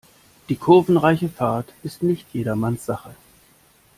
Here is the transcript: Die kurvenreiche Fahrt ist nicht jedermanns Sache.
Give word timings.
Die 0.49 0.55
kurvenreiche 0.55 1.29
Fahrt 1.29 1.71
ist 1.83 2.01
nicht 2.01 2.25
jedermanns 2.33 2.87
Sache. 2.87 3.13